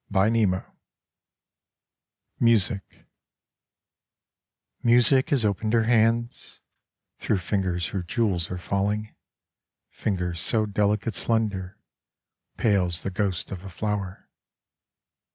[0.11, 0.63] XXXII
[2.39, 3.05] Music
[4.81, 6.59] Music has opened her hands,
[7.19, 9.13] Through fingers her jewels are falling,
[9.91, 11.77] Fingers so delicate slender,
[12.57, 14.27] Pale as the ghost of a flower.